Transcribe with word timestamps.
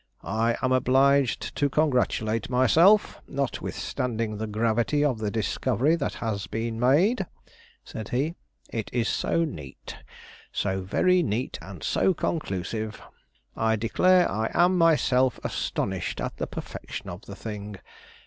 "I 0.23 0.57
am 0.63 0.71
obliged 0.71 1.55
to 1.57 1.69
congratulate 1.69 2.49
myself, 2.49 3.21
notwithstanding 3.27 4.39
the 4.39 4.47
gravity 4.47 5.05
of 5.05 5.19
the 5.19 5.29
discovery 5.29 5.95
that 5.95 6.15
has 6.15 6.47
been 6.47 6.79
made," 6.79 7.27
said 7.85 8.09
he. 8.09 8.33
"It 8.73 8.89
is 8.91 9.07
so 9.07 9.45
neat, 9.45 9.97
so 10.51 10.81
very 10.81 11.21
neat, 11.21 11.59
and 11.61 11.83
so 11.83 12.15
conclusive. 12.15 12.99
I 13.55 13.75
declare 13.75 14.27
I 14.27 14.49
am 14.55 14.75
myself 14.75 15.39
astonished 15.43 16.19
at 16.19 16.37
the 16.37 16.47
perfection 16.47 17.07
of 17.07 17.27
the 17.27 17.35
thing. 17.35 17.75